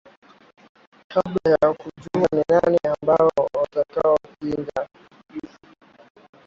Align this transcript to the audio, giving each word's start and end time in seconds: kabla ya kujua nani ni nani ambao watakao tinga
kabla 1.07 1.49
ya 1.51 1.73
kujua 1.73 2.27
nani 2.31 2.45
ni 2.49 2.55
nani 2.61 2.77
ambao 3.03 3.31
watakao 3.53 4.17
tinga 4.39 4.89